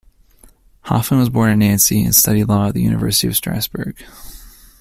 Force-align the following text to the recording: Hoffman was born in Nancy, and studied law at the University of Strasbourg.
Hoffman 0.85 1.19
was 1.19 1.29
born 1.29 1.51
in 1.51 1.59
Nancy, 1.59 2.03
and 2.03 2.15
studied 2.15 2.45
law 2.45 2.69
at 2.69 2.73
the 2.73 2.81
University 2.81 3.27
of 3.27 3.35
Strasbourg. 3.35 4.03